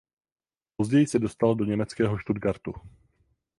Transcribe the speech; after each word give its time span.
Později 0.75 1.07
se 1.07 1.19
dostala 1.19 1.53
do 1.53 1.65
německého 1.65 2.19
Stuttgartu. 2.19 2.73